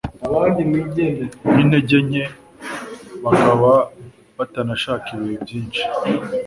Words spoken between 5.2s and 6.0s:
byinshi